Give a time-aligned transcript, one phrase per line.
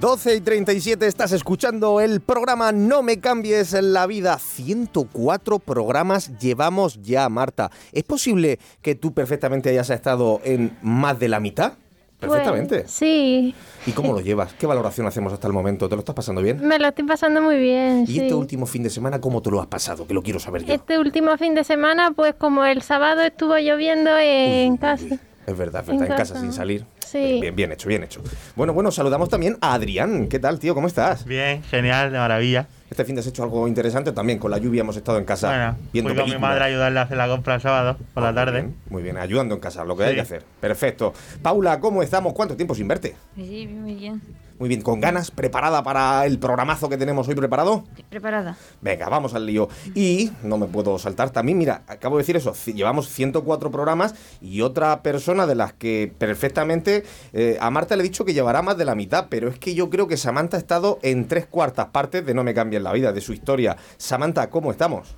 [0.00, 4.38] 12 y 37 estás escuchando el programa No me cambies la vida.
[4.38, 7.70] 104 programas llevamos ya, Marta.
[7.92, 11.74] ¿Es posible que tú perfectamente hayas estado en más de la mitad?
[12.18, 12.80] Perfectamente.
[12.80, 13.54] Pues, sí.
[13.84, 14.54] ¿Y cómo lo llevas?
[14.54, 15.86] ¿Qué valoración hacemos hasta el momento?
[15.86, 16.66] ¿Te lo estás pasando bien?
[16.66, 18.04] Me lo estoy pasando muy bien.
[18.04, 18.20] ¿Y sí.
[18.20, 20.06] este último fin de semana cómo te lo has pasado?
[20.06, 20.72] Que lo quiero saber yo.
[20.72, 25.18] Este último fin de semana, pues como el sábado estuvo lloviendo en casa.
[25.46, 26.40] Es verdad, es En verdad, en casa casa.
[26.40, 26.86] sin salir.
[27.10, 27.40] Sí.
[27.40, 28.22] Bien, bien hecho, bien hecho.
[28.54, 30.28] Bueno, bueno, saludamos también a Adrián.
[30.28, 30.76] ¿Qué tal, tío?
[30.76, 31.24] ¿Cómo estás?
[31.24, 32.68] Bien, genial, de maravilla.
[32.88, 34.38] Este fin de has hecho algo interesante también.
[34.38, 37.00] Con la lluvia hemos estado en casa Bueno, viendo fui con mi madre a ayudarle
[37.00, 38.62] a hacer la compra el sábado por Ah, la tarde.
[38.62, 40.44] Muy bien, muy bien, ayudando en casa, lo que hay que hacer.
[40.60, 41.12] Perfecto.
[41.42, 42.32] Paula, ¿cómo estamos?
[42.32, 43.16] ¿Cuánto tiempo sin verte?
[43.34, 44.22] Sí, muy bien.
[44.60, 45.30] Muy bien, ¿con ganas?
[45.30, 47.84] ¿Preparada para el programazo que tenemos hoy preparado?
[48.10, 48.58] Preparada.
[48.82, 49.70] Venga, vamos al lío.
[49.94, 54.60] Y no me puedo saltar también, mira, acabo de decir eso, llevamos 104 programas y
[54.60, 58.76] otra persona de las que perfectamente eh, a Marta le he dicho que llevará más
[58.76, 61.86] de la mitad, pero es que yo creo que Samantha ha estado en tres cuartas
[61.86, 63.78] partes de No me cambien la vida, de su historia.
[63.96, 65.16] Samantha, ¿cómo estamos?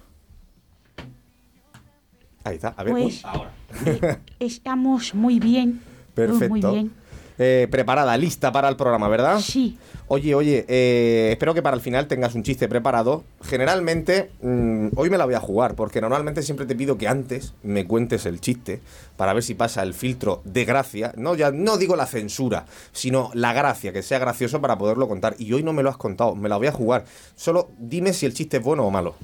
[2.44, 2.94] Ahí está, a ver.
[2.94, 3.50] uy, Pues ahora.
[3.86, 5.80] eh, estamos muy bien.
[6.14, 6.48] Perfecto.
[6.48, 7.02] Muy bien.
[7.38, 9.41] Eh, preparada, lista para el programa, ¿verdad?
[9.41, 9.78] Sí.
[10.08, 13.25] Oye, oye, eh, espero que para el final tengas un chiste preparado.
[13.42, 17.55] Generalmente, mm, hoy me la voy a jugar, porque normalmente siempre te pido que antes
[17.62, 18.80] me cuentes el chiste
[19.16, 21.14] para ver si pasa el filtro de gracia.
[21.16, 25.34] No, ya no digo la censura, sino la gracia, que sea gracioso para poderlo contar.
[25.38, 27.05] Y hoy no me lo has contado, me la voy a jugar.
[27.34, 29.14] Solo dime si el chiste es bueno o malo.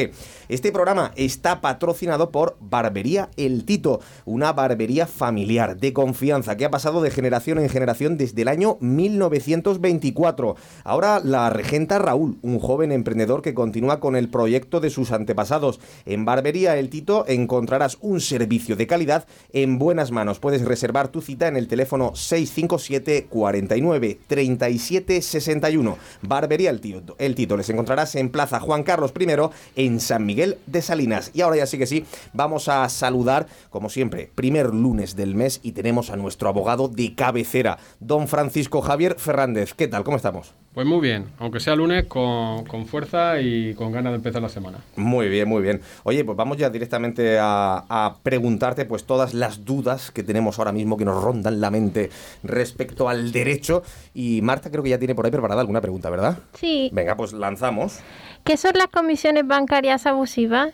[0.50, 6.72] Este programa está patrocinado por Barbería El Tito, una barbería familiar de confianza que ha
[6.72, 10.56] pasado de generación en generación desde el año 1924.
[10.86, 15.82] Ahora la regenta Raúl, un joven emprendedor que continúa con el proyecto de sus antepasados.
[16.06, 20.40] En Barbería El Tito encontrarás un servicio de calidad en buenas manos.
[20.40, 25.98] Puedes reservar tu cita en el teléfono 657 49 37 61.
[26.22, 27.16] Barbería El Tito.
[27.20, 29.28] El Tito les encontrarás en Plaza Juan Carlos I
[29.76, 31.32] en San Miguel de Salinas.
[31.34, 35.60] Y ahora ya sí que sí, vamos a saludar, como siempre, primer lunes del mes
[35.64, 39.74] y tenemos a nuestro abogado de cabecera, don Francisco Javier Fernández.
[39.74, 40.04] ¿Qué tal?
[40.04, 40.54] ¿Cómo estamos?
[40.74, 44.50] Pues muy bien, aunque sea lunes, con, con fuerza y con ganas de empezar la
[44.50, 44.78] semana.
[44.96, 45.82] Muy bien, muy bien.
[46.04, 50.72] Oye, pues vamos ya directamente a, a preguntarte pues todas las dudas que tenemos ahora
[50.72, 52.12] mismo que nos rondan la mente
[52.44, 53.82] respecto al derecho.
[54.14, 56.38] Y Marta creo que ya tiene por ahí preparada alguna pregunta, ¿verdad?
[56.54, 56.92] Sí.
[56.94, 57.98] Venga, pues lanzamos.
[58.48, 60.74] ¿Qué son las comisiones bancarias abusivas?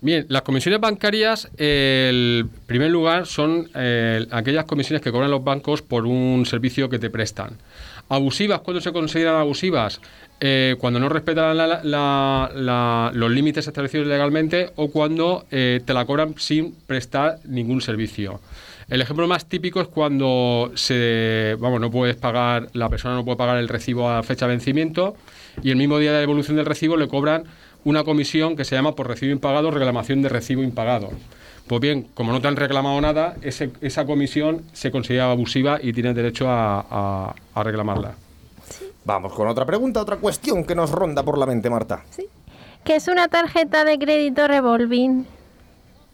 [0.00, 5.80] Bien, las comisiones bancarias, el primer lugar, son eh, aquellas comisiones que cobran los bancos
[5.82, 7.56] por un servicio que te prestan.
[8.10, 10.00] Abusivas, ¿cuándo se consideran abusivas?
[10.40, 16.34] Eh, cuando no respetan la- los límites establecidos legalmente o cuando eh, te la cobran
[16.38, 18.40] sin prestar ningún servicio.
[18.88, 23.36] El ejemplo más típico es cuando se, vamos, no puedes pagar, la persona no puede
[23.36, 25.16] pagar el recibo a fecha de vencimiento
[25.62, 27.44] y el mismo día de la devolución del recibo le cobran
[27.84, 31.10] una comisión que se llama por recibo impagado, reclamación de recibo impagado.
[31.66, 35.92] Pues bien, como no te han reclamado nada, ese- esa comisión se considera abusiva y
[35.92, 38.14] tienes derecho a, a- a reclamarla.
[39.04, 42.04] Vamos con otra pregunta, otra cuestión que nos ronda por la mente, Marta.
[42.84, 45.26] ¿Qué es una tarjeta de crédito revolving?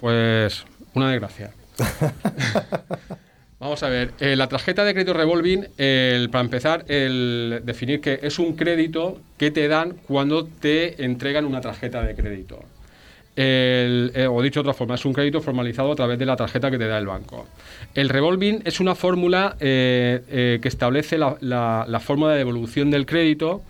[0.00, 0.64] Pues
[0.94, 1.52] una desgracia.
[3.64, 8.18] Vamos a ver, eh, la tarjeta de crédito revolving, el- para empezar, el definir que
[8.22, 12.60] es un crédito que te dan cuando te entregan una tarjeta de crédito.
[13.36, 16.70] Eh, o dicho de otra forma, es un crédito formalizado a través de la tarjeta
[16.70, 17.46] que te da el banco.
[17.94, 23.06] El revolving es una fórmula eh, que establece la, la- la forma de devolución del
[23.06, 23.62] crédito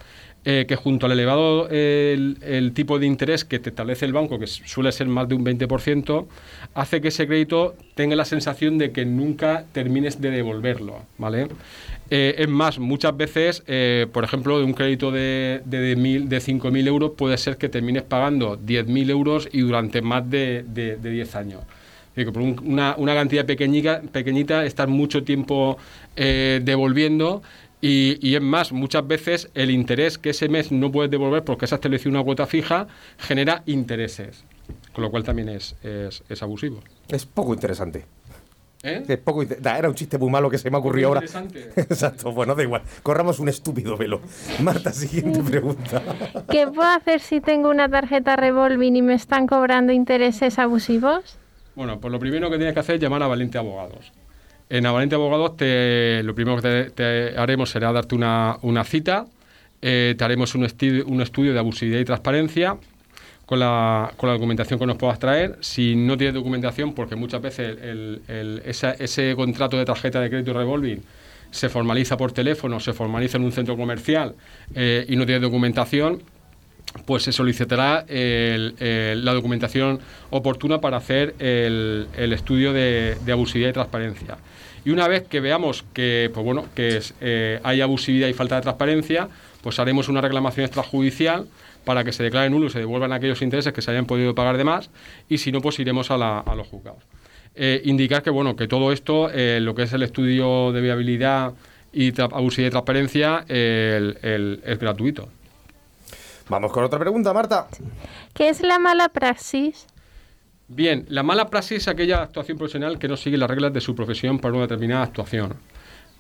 [0.45, 4.47] eh, que junto al elevado el, tipo de interés que te establece el banco, que
[4.47, 6.27] suele ser más de un 20%,
[6.75, 11.49] hace que ese crédito tenga la sensación de que nunca termines de devolverlo, ¿vale?
[12.11, 16.29] Eh, es más, muchas veces, eh, por ejemplo, de un crédito de, de, de, mil-
[16.29, 20.97] de 5.000 euros puede ser que termines pagando 10.000 euros y durante más de, de,
[20.97, 21.63] de 10 años.
[22.15, 25.79] Digo, por un- una, una cantidad pequeñica, pequeñita, estás mucho tiempo
[26.17, 27.43] devolviendo
[27.87, 31.67] y, y es más, muchas veces el interés que ese mes no puedes devolver porque
[31.67, 32.87] se ha establecido una cuota fija
[33.19, 34.43] genera intereses,
[34.95, 36.81] con lo cual también es, es, es abusivo.
[37.09, 38.07] Es poco interesante.
[38.83, 39.03] ¿Eh?
[39.07, 41.21] Es poco da, Era un chiste muy malo que se me ocurrió ahora.
[41.21, 41.73] Interesante.
[41.77, 42.81] Exacto, bueno, da igual.
[43.03, 44.23] Corramos un estúpido velo.
[44.63, 46.03] Marta, siguiente pregunta.
[46.51, 51.37] ¿Qué puedo hacer si tengo una tarjeta revolving y me están cobrando intereses abusivos?
[51.75, 54.11] Bueno, pues lo primero que tienes que hacer es llamar a Valente Abogados.
[54.71, 59.27] En a Valente Abogados te, lo primero que te, haremos será darte una, una cita,
[59.83, 62.77] eh, te haremos un, estudio de abusividad y transparencia
[63.45, 65.59] con la, con la documentación que nos puedas traer.
[65.61, 71.03] Si no tienes documentación, porque muchas veces el- ese contrato de tarjeta de crédito revolving
[71.51, 74.35] se formaliza por teléfono, se formaliza en un centro comercial
[74.75, 76.23] eh, y no tienes documentación,
[77.07, 78.75] pues se solicitará el-
[79.25, 80.01] la documentación
[80.31, 84.39] oportuna para hacer el, estudio de, abusividad y transparencia.
[84.85, 88.63] Y una vez que veamos que, pues bueno, que eh, hay abusividad y falta de
[88.63, 89.29] transparencia,
[89.63, 91.47] pues haremos una reclamación extrajudicial
[91.85, 94.57] para que se declaren nulos y se devuelvan aquellos intereses que se hayan podido pagar
[94.57, 94.91] de más
[95.29, 97.03] y si no, pues iremos a, la- a los juzgados.
[97.57, 101.53] Eh, indicar que bueno que todo esto, eh, lo que es el estudio de viabilidad
[101.93, 105.29] y abusividad y transparencia, es gratuito.
[106.49, 107.69] Vamos con otra pregunta, Marta.
[108.35, 109.87] ¿Qué es la mala praxis?
[110.69, 113.95] Bien, la mala praxis es aquella actuación profesional que no sigue las reglas de su
[113.95, 115.55] profesión para una determinada actuación.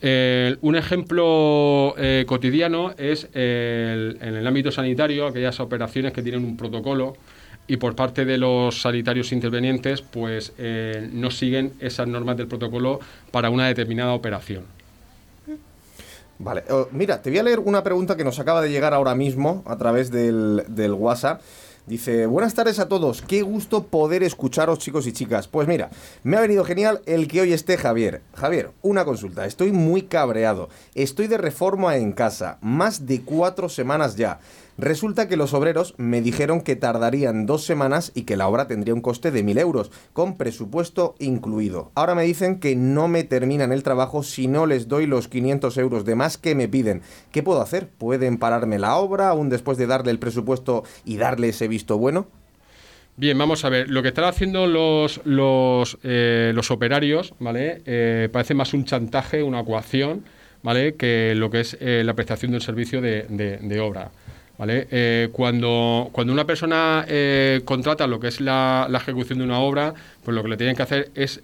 [0.02, 6.44] Eh, un ejemplo eh, cotidiano es el- en el ámbito sanitario, aquellas operaciones que tienen
[6.44, 7.16] un protocolo
[7.66, 13.00] y por parte de los sanitarios intervenientes pues eh, no siguen esas normas del protocolo
[13.30, 14.64] para una determinada operación.
[16.44, 19.14] Vale, oh, mira, te voy a leer una pregunta que nos acaba de llegar ahora
[19.14, 21.40] mismo a través del, del WhatsApp.
[21.86, 25.48] Dice, buenas tardes a todos, qué gusto poder escucharos chicos y chicas.
[25.48, 25.88] Pues mira,
[26.22, 28.20] me ha venido genial el que hoy esté Javier.
[28.34, 34.16] Javier, una consulta, estoy muy cabreado, estoy de reforma en casa, más de cuatro semanas
[34.16, 34.38] ya.
[34.76, 38.92] Resulta que los obreros me dijeron que tardarían dos semanas y que la obra tendría
[38.92, 41.92] un coste de mil euros, con presupuesto incluido.
[41.94, 45.78] Ahora me dicen que no me terminan el trabajo si no les doy los 500
[45.78, 47.02] euros de más que me piden.
[47.30, 47.86] ¿Qué puedo hacer?
[47.86, 52.26] ¿Pueden pararme la obra aún después de darle el presupuesto y darle ese visto bueno?
[53.16, 53.88] Bien, vamos a ver.
[53.88, 57.80] Lo que están haciendo los, los, eh, los operarios, ¿vale?
[57.86, 60.24] Eh, parece más un chantaje, una coacción,
[60.64, 60.96] ¿vale?
[60.96, 64.10] Que lo que es eh, la prestación de un servicio de obra,
[64.58, 64.86] ¿vale?
[64.90, 69.94] Eh, cuando, cuando una persona eh, contrata lo que es la, ejecución de una obra,
[70.24, 71.42] pues lo que le tienen que hacer es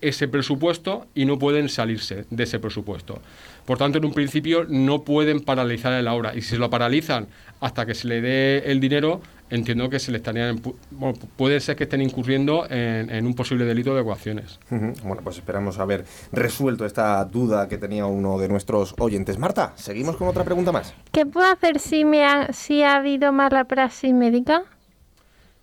[0.00, 3.22] ese presupuesto y no pueden salirse de ese presupuesto.
[3.64, 7.28] Por tanto, en un principio no pueden paralizar la obra y si se lo paralizan
[7.60, 9.20] hasta que se le dé el dinero,
[9.54, 10.60] entiendo que se le estarían
[10.90, 14.58] bueno, pu- puede ser que estén incurriendo en, en un posible delito de coacciones.
[14.70, 19.38] Ujú, Bueno, pues esperamos haber resuelto esta duda que tenía uno de nuestros oyentes.
[19.38, 20.94] Marta, seguimos con otra pregunta más.
[21.12, 24.62] ¿Qué puedo hacer si, me ha, si ha habido mala praxis médica?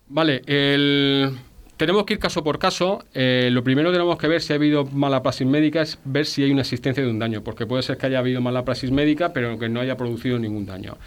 [0.07, 1.37] Vale, el-
[1.79, 3.05] tenemos que ir caso por caso.
[3.13, 6.25] Eh, lo primero que tenemos que ver si ha habido mala praxis médica es ver
[6.25, 8.91] si hay una existencia de un daño, porque puede ser que haya habido mala praxis
[8.91, 10.97] médica, pero que no haya producido ningún daño.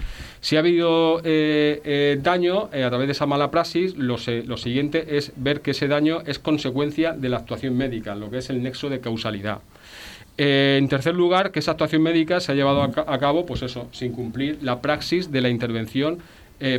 [0.40, 5.32] Si ha habido eh, eh, daño a través de esa mala praxis, lo, siguiente es
[5.36, 8.88] ver que ese daño es consecuencia de la actuación médica, lo que es el nexo
[8.88, 9.58] de causalidad.
[10.38, 13.60] En tercer lugar, que esa actuación médica se ha llevado a, ca- a cabo, pues
[13.60, 16.18] eso, sin cumplir la praxis de la intervención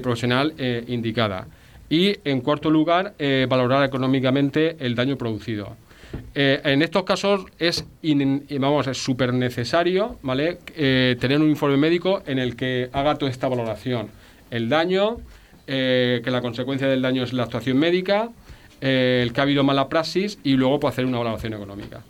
[0.01, 0.53] profesional
[0.87, 1.45] indicada.
[1.93, 5.75] Y en cuarto lugar, eh, valorar económicamente el daño producido.
[6.33, 10.57] Eh, en estos casos es, in- vamos, es súper necesario ¿vale?
[10.75, 14.07] Eh, tener un informe médico en el que haga toda esta valoración.
[14.49, 15.17] El daño,
[15.67, 18.29] eh, que la consecuencia del daño es la actuación médica,
[18.81, 22.01] eh, el que ha habido mala praxis y luego pues, hacer una valoración económica.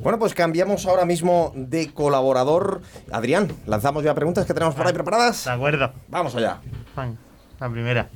[0.00, 2.82] Bueno, pues cambiamos ahora mismo de colaborador.
[3.10, 5.44] Adrián, lanzamos ya preguntas que tenemos por ahí preparadas.
[5.44, 5.92] De acuerdo.
[6.08, 6.58] Vamos allá.
[7.58, 8.08] La primera.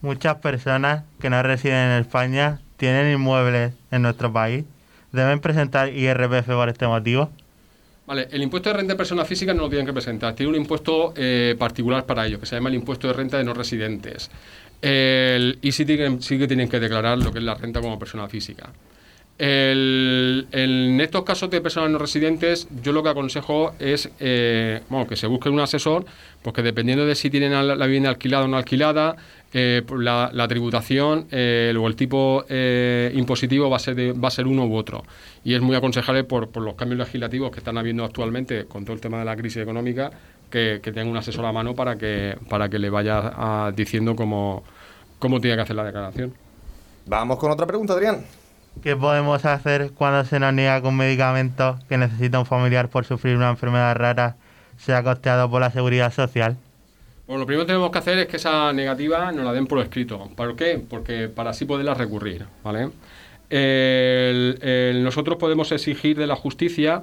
[0.00, 4.64] Muchas personas que no residen en España tienen inmuebles en nuestro país.
[5.12, 7.30] ¿Deben presentar IRPF por este motivo?
[8.06, 10.34] Vale, el impuesto de renta de personas físicas no lo tienen que presentar.
[10.34, 13.44] Tiene un impuesto eh, particular para ello, que se llama el impuesto de renta de
[13.44, 14.30] no residentes.
[14.80, 17.98] El- y sí, tienen- sí que tienen que declarar lo que es la renta como
[17.98, 18.70] persona física.
[19.40, 25.14] En estos casos de personas no residentes, yo lo que aconsejo es eh, bueno, que
[25.16, 26.04] se busque un asesor,
[26.42, 29.16] porque dependiendo de si tienen la vivienda alquilada o no alquilada,
[29.54, 34.12] eh, por la, la tributación eh, o el tipo eh, impositivo va a, ser de-
[34.12, 35.04] va a ser uno u otro.
[35.44, 39.00] Y es muy aconsejable por, los cambios legislativos que están habiendo actualmente con todo el
[39.00, 40.10] tema de la crisis económica,
[40.50, 44.14] que, que tenga un asesor a mano para que, para que le vaya ah, diciendo
[44.16, 44.64] cómo
[45.40, 46.34] tiene que hacer la declaración.
[47.06, 48.24] Vamos con otra pregunta, Adrián.
[48.82, 53.04] ¿Qué podemos hacer cuando se nos niega que un medicamento que necesita un familiar por
[53.04, 54.36] sufrir una enfermedad rara
[54.76, 56.56] sea costeado por la seguridad social?
[57.26, 59.80] Bueno, lo primero que tenemos que hacer es que esa negativa nos la den por
[59.80, 60.30] escrito.
[60.36, 60.80] ¿Para qué?
[60.88, 62.90] Porque para así poderla recurrir, ¿vale?
[65.02, 67.02] Nosotros podemos exigir de la justicia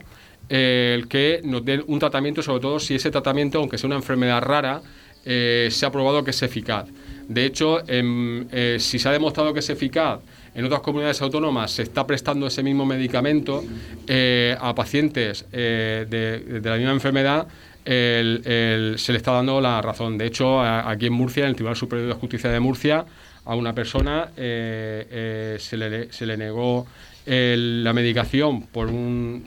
[0.49, 3.97] eh, el que nos den un tratamiento, sobre todo si ese tratamiento, aunque sea una
[3.97, 4.81] enfermedad rara,
[5.25, 6.87] eh, se ha probado que es eficaz.
[7.27, 10.19] De hecho, em, eh, si se ha demostrado que es eficaz
[10.53, 13.63] en otras comunidades autónomas, se está prestando ese mismo medicamento
[14.07, 17.47] eh, a pacientes eh, de, la misma enfermedad,
[17.83, 20.17] el- se le está dando la razón.
[20.17, 23.05] De hecho, a- aquí en Murcia, en el Tribunal Superior de Justicia de Murcia,
[23.43, 26.87] a una persona se, le, negó
[27.27, 28.89] la medicación por,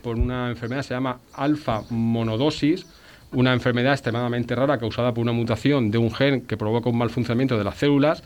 [0.02, 2.86] por una enfermedad, se llama alfa monodosis,
[3.32, 7.10] una enfermedad extremadamente rara causada por una mutación de un gen que provoca un mal
[7.10, 8.22] funcionamiento de las células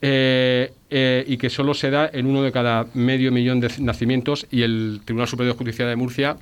[0.00, 4.46] eh, eh, y que solo se da en uno de cada medio millón de nacimientos
[4.50, 6.36] y el Tribunal Superior de Justicia de Murcia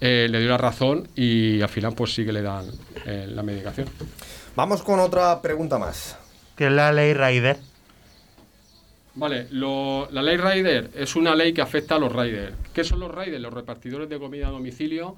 [0.00, 2.66] eh, le dio la razón y al final pues sí que le dan
[3.06, 3.88] eh, la medicación.
[4.54, 6.18] Vamos con otra pregunta más.
[6.54, 7.56] ¿Qué es la ley Raider?
[9.14, 12.52] Vale, lo- la ley Rider es una ley que afecta a los Riders.
[12.72, 13.40] ¿Qué son los Riders?
[13.40, 15.16] Los repartidores de comida a domicilio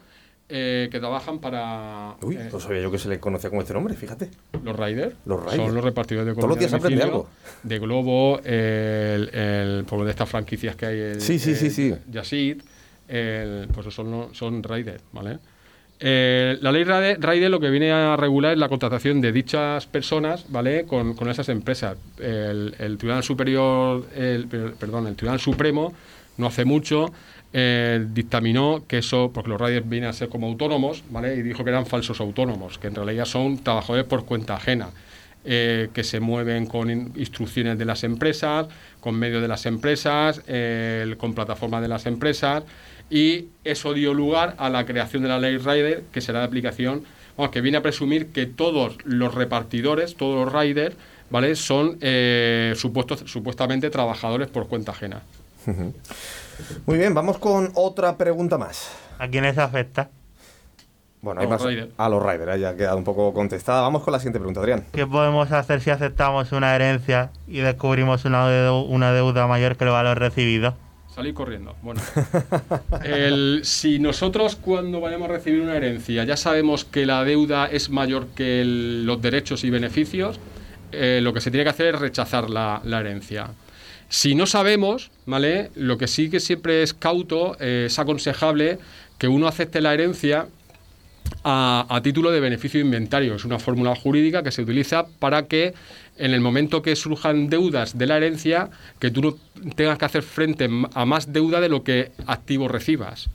[0.50, 2.16] eh, que trabajan para...
[2.22, 4.30] Uy, eh, no sabía yo que se le conocía con este nombre, fíjate.
[4.62, 5.14] Los Riders.
[5.24, 5.56] Los Riders.
[5.56, 7.28] Son los repartidores de Todos los días domicilio algo.
[7.62, 10.98] De Globo, el, el, por de estas franquicias que hay.
[10.98, 11.94] El, Sí, sí, sí, el sí.
[12.10, 12.62] Yasid,
[13.08, 15.38] el- pues son, son Riders, ¿vale?
[16.02, 20.46] Eh, la ley Rider lo que viene a regular es la contratación de dichas personas,
[20.48, 20.86] ¿vale?
[20.86, 21.96] Con, esas empresas.
[22.18, 25.92] El, Tribunal Superior, el, per- perdón, el Tribunal Supremo
[26.38, 27.12] no hace mucho
[27.52, 31.34] eh, dictaminó que eso, porque los riders vienen a ser como autónomos, ¿vale?
[31.36, 34.88] Y dijo que eran falsos autónomos, que en realidad son trabajadores por cuenta ajena.
[35.42, 38.66] eh, que se mueven con in- instrucciones de las empresas,
[39.00, 40.42] con medios de las empresas,
[41.16, 42.62] con plataformas de las empresas,
[43.10, 47.04] y eso dio lugar a la creación de la ley Rider, que será de aplicación,
[47.36, 50.96] vamos, que viene a presumir que todos los repartidores, todos los riders,
[51.28, 51.56] ¿vale?
[51.56, 55.22] son eh, supuestos, supuestamente trabajadores por cuenta ajena.
[56.86, 58.92] Muy bien, vamos con otra pregunta más.
[59.18, 60.10] ¿A quiénes afecta?
[61.20, 61.70] Bueno, hay A los más.
[61.70, 61.92] Riders.
[61.98, 63.82] A los Riders, ya ha quedado un poco contestada.
[63.82, 64.84] Vamos con la siguiente pregunta, Adrián.
[64.92, 70.18] ¿Qué podemos hacer si aceptamos una herencia y descubrimos una deuda mayor que el valor
[70.18, 70.74] recibido?
[71.14, 71.74] Salir corriendo.
[71.82, 72.00] Bueno,
[73.62, 78.28] si nosotros cuando vayamos a recibir una herencia ya sabemos que la deuda es mayor
[78.28, 80.38] que los derechos y beneficios,
[80.92, 83.50] eh, lo que se tiene que hacer es rechazar la, la herencia.
[84.08, 85.70] Si no sabemos, ¿vale?
[85.74, 88.78] Lo que sí que siempre es cauto, eh, es aconsejable
[89.18, 90.46] que uno acepte la herencia
[91.44, 93.34] a, a título de beneficio de inventario.
[93.34, 95.74] Es una fórmula jurídica que se utiliza para que
[96.20, 99.36] en el momento que surjan deudas de la herencia, que tú no
[99.74, 103.28] tengas que hacer frente a más deuda de lo que activo recibas.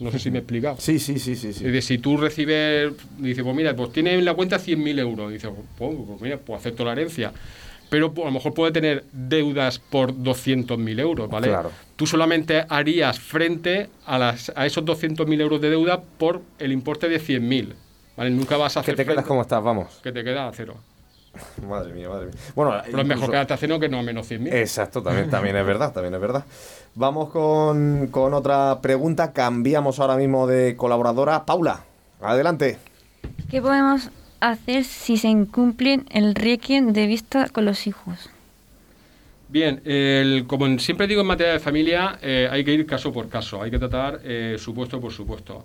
[0.00, 0.76] No sé si me he explicado.
[0.78, 1.52] Sí, sí, sí, sí.
[1.52, 1.64] Sí.
[1.64, 5.32] decir, si tú recibes, dices, pues mira, pues tiene en la cuenta 100.000 euros.
[5.32, 7.32] Dices, pues, pues mira, pues acepto la herencia.
[7.90, 11.48] Pero pues, a lo mejor puede tener deudas por 200.000 euros, ¿vale?
[11.48, 11.72] Claro.
[11.96, 17.08] Tú solamente harías frente a, las, a esos 200.000 euros de deuda por el importe
[17.08, 17.72] de 100.000,
[18.16, 18.30] ¿vale?
[18.30, 19.98] Nunca vas a Que hacer te quedas frente- como estás, vamos.
[20.02, 20.76] que te queda a cero.
[21.68, 22.34] Madre mía, madre mía.
[22.54, 24.52] Bueno, Pero es mejor incluso- quedarte a cero que no a menos 100.000.
[24.54, 26.44] Exacto, también, también es verdad, también es verdad.
[26.94, 29.32] Vamos con, con otra pregunta.
[29.32, 31.44] Cambiamos ahora mismo de colaboradora.
[31.46, 31.80] Paula,
[32.20, 32.78] adelante.
[33.50, 38.30] ¿Qué podemos hacer si se incumplen el requiem de vista con los hijos?
[39.48, 43.28] Bien, el- como siempre digo en materia de familia, eh, hay que ir caso por
[43.28, 45.64] caso, hay que tratar eh, supuesto por supuesto.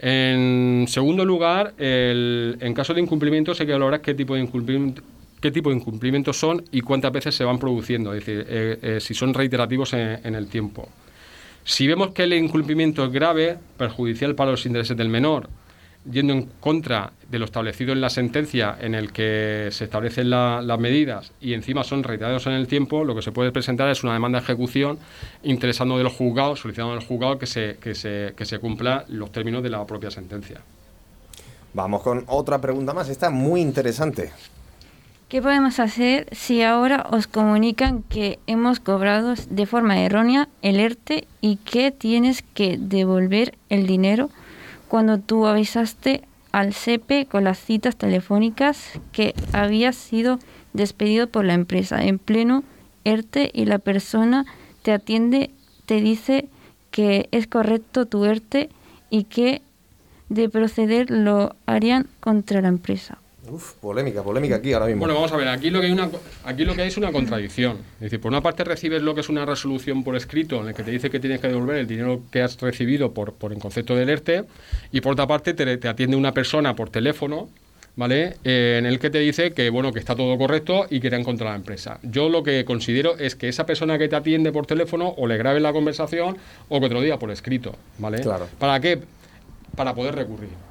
[0.00, 5.02] En segundo lugar, el- en caso de incumplimientos hay que valorar qué tipo de incumplimiento
[5.40, 8.98] qué tipo de incumplimientos son y cuántas veces se van produciendo, es decir, eh, eh,
[9.00, 10.88] si son reiterativos en el tiempo.
[11.62, 15.48] Si vemos que el incumplimiento es grave, perjudicial para los intereses del menor,
[16.10, 20.62] yendo en contra de lo establecido en la sentencia en el que se establecen la-
[20.62, 24.02] las medidas y encima son reiterados en el tiempo, lo que se puede presentar es
[24.04, 24.98] una demanda de ejecución
[25.42, 29.62] interesando del juzgado, solicitando al juzgado que se, que se, que se cumpla los términos
[29.62, 30.60] de la propia sentencia.
[31.74, 33.08] Vamos con otra pregunta más.
[33.08, 34.32] Está muy interesante.
[35.28, 41.28] ¿Qué podemos hacer si ahora os comunican que hemos cobrado de forma errónea el ERTE
[41.42, 44.30] y que tienes que devolver el dinero
[44.88, 50.38] cuando tú avisaste al CEPE con las citas telefónicas que habías sido
[50.72, 52.64] despedido por la empresa en pleno
[53.04, 54.44] ERTE y la persona
[54.82, 55.50] te atiende,
[55.86, 56.48] te dice
[56.90, 58.70] que es correcto tu ERTE
[59.10, 59.62] y que
[60.28, 63.18] de proceder lo harían contra la empresa?
[63.50, 65.00] Uf, polémica, polémica aquí ahora mismo.
[65.00, 66.10] Bueno, vamos a ver, aquí lo que hay una
[66.44, 67.78] aquí lo que hay es una contradicción.
[67.94, 70.74] Es decir, por una parte recibes lo que es una resolución por escrito en el
[70.74, 73.58] que te dice que tienes que devolver el dinero que has recibido por, por el
[73.58, 74.44] concepto del ERTE
[74.92, 77.48] y por otra parte te, te atiende una persona por teléfono
[77.98, 78.36] ¿vale?
[78.44, 81.24] Eh, en el que te dice que bueno que está todo correcto y que irán
[81.24, 81.98] contra la empresa.
[82.04, 85.36] Yo lo que considero es que esa persona que te atiende por teléfono o le
[85.36, 86.36] grabe la conversación
[86.68, 88.20] o que te lo diga por escrito, ¿vale?
[88.20, 88.48] Claro.
[88.58, 89.00] ¿Para qué?
[89.74, 90.67] Para poder recurrir.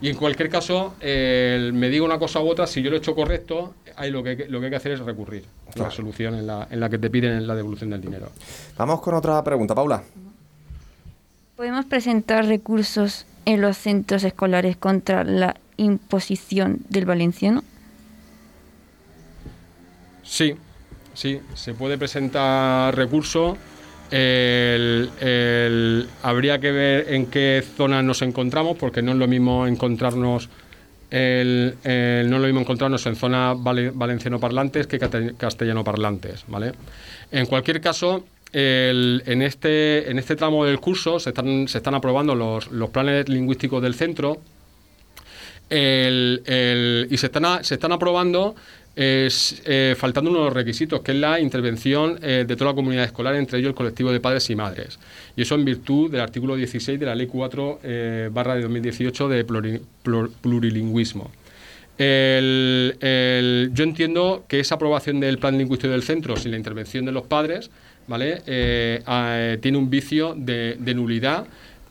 [0.00, 2.98] Y en cualquier caso, eh, me diga una cosa u otra, si yo lo he
[2.98, 5.90] hecho correcto, hay lo, que, lo que hay que hacer es recurrir a Claro.
[5.90, 8.30] la solución en la, en la que te piden la devolución del dinero.
[8.76, 10.02] Vamos con otra pregunta, Paula.
[11.56, 17.62] ¿Podemos presentar recursos en los centros escolares contra la imposición del valenciano?
[20.22, 20.56] Sí,
[21.14, 23.56] sí, se puede presentar recurso.
[26.22, 30.48] Habría que ver en qué zona nos encontramos, porque no es lo mismo encontrarnos
[31.10, 36.72] el- no es lo mismo encontrarnos en zonas vale- valenciano parlantes que castellano parlantes, ¿vale?
[37.30, 41.94] En cualquier caso, el- en, este, en este tramo del curso se están, se están
[41.94, 44.38] aprobando los planes lingüísticos del centro
[45.70, 48.54] el- y se están, se están aprobando
[48.94, 53.34] es, eh, faltando unos requisitos, que es la intervención eh, de toda la comunidad escolar,
[53.36, 54.98] entre ellos el colectivo de padres y madres.
[55.36, 59.28] Y eso en virtud del artículo 16 de la Ley 4 eh, barra de 2018
[59.28, 61.30] de pluri- plur- plurilingüismo.
[61.98, 67.26] Yo entiendo que esa aprobación del plan lingüístico del centro sin la intervención de los
[67.26, 67.70] padres
[68.06, 68.42] ¿vale?
[68.46, 71.46] Eh, tiene un vicio de, de nulidad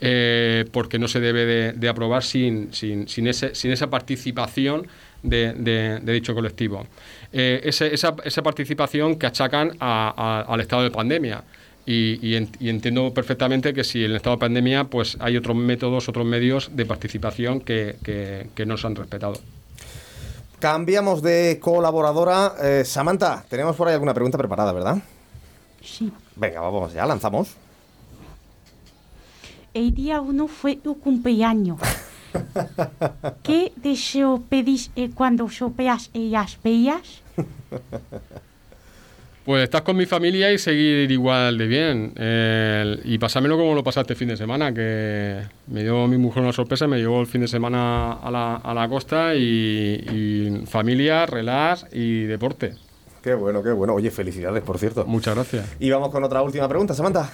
[0.05, 4.87] eh, porque no se debe de, de aprobar sin, sin, sin, ese, sin esa participación
[5.23, 6.85] de, de- de dicho colectivo.
[7.33, 10.13] Eh, ese- esa, esa participación que achacan a-
[10.47, 11.43] a- al estado de pandemia.
[11.87, 15.37] Y, y en- y entiendo perfectamente que si en el estado de pandemia pues hay
[15.37, 19.35] otros métodos, otros medios de participación que, que- que no se han respetado.
[20.59, 22.53] Cambiamos de colaboradora.
[22.63, 24.97] Eh, Samantha, tenemos por ahí alguna pregunta preparada, ¿verdad?
[25.83, 26.11] Sí.
[26.35, 27.49] Venga, vamos ya, lanzamos.
[29.75, 31.81] El día uno fue tu cumpleaños.
[33.43, 37.21] ¿Qué deseo pedís eh, cuando sopeas ellas bellas?
[39.43, 42.13] Pues estás con mi familia y seguir igual de bien.
[42.15, 46.41] Eh, y pasármelo como lo pasaste el fin de semana, que me dio mi mujer
[46.41, 49.41] una sorpresa, me llevó el fin de semana a la, a la costa y,
[50.09, 52.75] y familia, relax y deporte.
[53.21, 53.93] Qué bueno, qué bueno.
[53.95, 55.05] Oye, felicidades, por cierto.
[55.05, 55.75] Muchas gracias.
[55.81, 57.29] Y vamos con otra última pregunta, Samantha.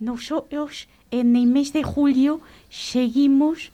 [0.00, 3.70] Nosotros en el mes de julio seguimos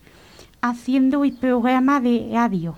[0.61, 2.77] haciendo el programa de radio.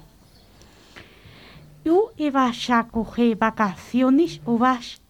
[1.83, 5.01] ¿Tú vas a coger vacaciones o vas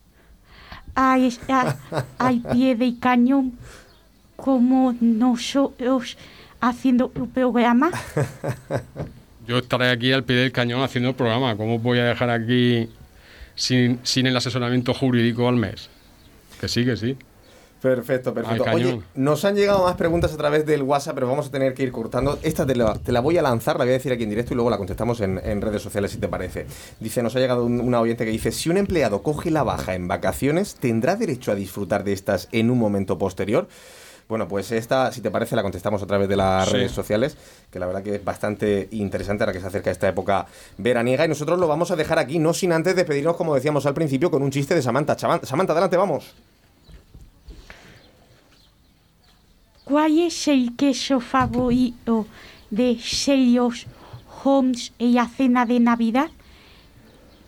[0.95, 1.79] a estar
[2.19, 3.59] al pie del cañón
[4.37, 6.17] como nosotros
[6.61, 7.91] haciendo tu programa?
[9.49, 11.57] Yo estaré aquí al pie del cañón haciendo el programa.
[11.57, 12.89] ¿Cómo voy a dejar aquí
[13.57, 15.91] sin, sin el asesoramiento jurídico al mes?
[16.61, 17.17] Que sí, que sí.
[17.81, 18.65] Perfecto, perfecto.
[18.73, 21.85] Oye, nos han llegado más preguntas a través del WhatsApp, pero vamos a tener que
[21.85, 22.39] ir cortando.
[22.43, 24.53] Esta te la, te la voy a lanzar, la voy a decir aquí en directo
[24.53, 26.67] y luego la contestamos en, en redes sociales si te parece.
[26.99, 29.95] Dice, nos ha llegado un- una oyente que dice, si un empleado coge la baja
[29.95, 33.69] en vacaciones, ¿tendrá derecho a disfrutar de estas en un momento posterior?
[34.29, 36.75] Bueno, pues esta, si te parece, la contestamos a través de las Sí.
[36.75, 37.37] redes sociales,
[37.71, 41.25] que la verdad que es bastante interesante ahora que se acerca esta época veraniega.
[41.25, 44.31] Y nosotros lo vamos a dejar aquí, no sin antes despedirnos, como decíamos al principio,
[44.31, 45.17] con un chiste de Samantha.
[45.17, 46.35] Samantha, adelante, vamos.
[49.89, 52.27] ¿Cuál es el queso favorito
[52.69, 53.75] de Sherlock
[54.45, 56.29] Holmes en la cena de Navidad?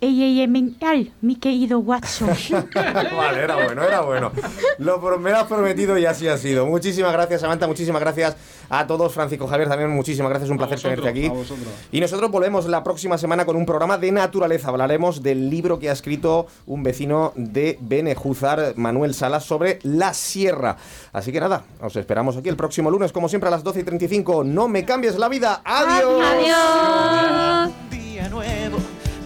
[0.00, 2.30] El elemental, mi querido Watson.
[2.74, 4.32] vale, era bueno, era bueno.
[4.78, 6.64] Lo me lo has prometido y así ha sido.
[6.64, 7.66] Muchísimas gracias, Samantha.
[7.66, 8.34] Muchísimas gracias
[8.70, 9.12] a todos.
[9.12, 10.50] Francisco Javier, también muchísimas gracias.
[10.50, 11.28] Un placer vosotros, tenerte aquí.
[11.28, 11.68] a vosotros.
[11.92, 14.68] Y nosotros volvemos la próxima semana con un programa de naturaleza.
[14.68, 20.78] Hablaremos del libro que ha escrito un vecino de Benejúzar, Manuel Salas, sobre la sierra.
[21.12, 23.84] Así que nada, os esperamos aquí el próximo lunes, como siempre, a las 12 y
[23.84, 24.44] 35.
[24.44, 25.60] No me cambies la vida.
[25.62, 26.24] ¡Adiós!
[26.24, 27.70] Adiós.
[27.90, 28.78] Día nuevo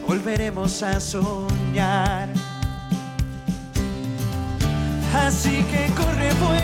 [0.07, 2.29] volveremos a soñar.
[5.15, 6.64] Así que corre, buena